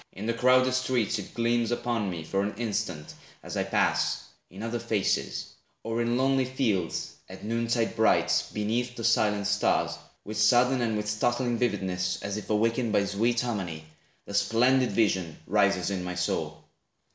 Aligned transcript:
In 0.13 0.25
the 0.25 0.33
crowded 0.33 0.71
streets 0.73 1.19
it 1.19 1.35
gleams 1.35 1.69
Upon 1.69 2.09
me, 2.09 2.23
for 2.23 2.41
an 2.41 2.55
instant, 2.55 3.13
as 3.43 3.55
I 3.55 3.63
pass, 3.63 4.23
In 4.49 4.63
other 4.63 4.79
faces; 4.79 5.53
or 5.83 6.01
in 6.01 6.17
lonely 6.17 6.43
fields, 6.45 7.13
At 7.29 7.43
noon 7.45 7.67
tide 7.67 7.95
bright, 7.95 8.45
beneath 8.51 8.95
the 8.95 9.03
silent 9.03 9.45
stars, 9.45 9.95
With 10.25 10.39
sudden 10.41 10.81
and 10.81 10.97
with 10.97 11.07
startling 11.07 11.59
vividness, 11.59 12.19
As 12.23 12.35
if 12.35 12.49
awakened 12.49 12.91
by 12.93 13.05
sweet 13.05 13.41
harmony, 13.41 13.85
The 14.25 14.33
splendid 14.33 14.89
vision 14.91 15.37
rises 15.45 15.91
in 15.91 16.03
my 16.03 16.15
soul. 16.15 16.63